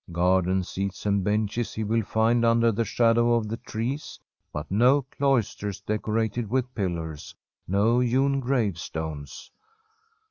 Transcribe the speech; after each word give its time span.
Garden 0.11 0.63
seats 0.63 1.05
and 1.05 1.23
benches 1.23 1.75
he 1.75 1.83
will 1.83 2.01
find 2.01 2.43
under 2.43 2.71
the 2.71 2.83
shadow 2.83 3.35
of 3.35 3.47
the 3.49 3.57
trees, 3.57 4.19
but 4.51 4.65
no 4.71 5.03
cloisters 5.03 5.79
decorated 5.81 6.49
with 6.49 6.73
pillars, 6.73 7.35
no 7.67 7.99
hewn 7.99 8.39
gravestones. 8.39 9.51